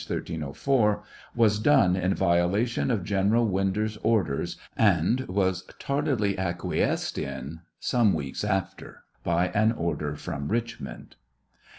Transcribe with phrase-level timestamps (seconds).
[0.03, 1.03] 1304,)
[1.35, 8.13] was done in violation of G eneral Winder's orders, and was tardily acquiesced in some
[8.15, 11.17] weeks after by an order from Richmond.